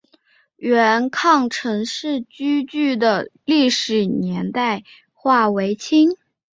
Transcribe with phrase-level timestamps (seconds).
[0.57, 4.83] 元坑陈氏民居的历史年代
[5.53, 6.17] 为清。